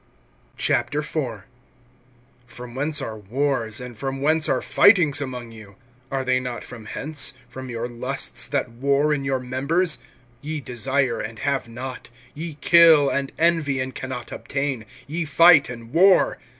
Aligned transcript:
IV. 0.57 1.05
FROM 2.47 2.73
whence 2.73 3.03
are 3.03 3.19
wars, 3.19 3.79
and 3.79 3.95
from 3.95 4.19
whence 4.19 4.49
are 4.49 4.59
fightings 4.59 5.21
among 5.21 5.51
you? 5.51 5.75
Are 6.09 6.25
they 6.25 6.39
not 6.39 6.63
from 6.63 6.85
hence, 6.87 7.35
from 7.47 7.69
your 7.69 7.87
lusts 7.87 8.47
that 8.47 8.71
war 8.71 9.13
in 9.13 9.23
your 9.25 9.39
members? 9.39 9.99
(2)Ye 10.43 10.63
desire, 10.65 11.19
and 11.19 11.37
have 11.37 11.69
not; 11.69 12.09
ye 12.33 12.55
kill, 12.61 13.11
and 13.11 13.31
envy, 13.37 13.79
and 13.79 13.93
can 13.93 14.09
not 14.09 14.31
obtain; 14.31 14.85
ye 15.05 15.23
fight 15.23 15.69
and 15.69 15.93
war. 15.93 16.39